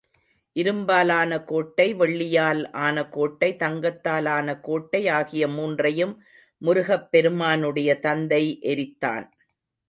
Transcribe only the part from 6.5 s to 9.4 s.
முருகப் பெருமானுடைய தந்தை எரித்தான்.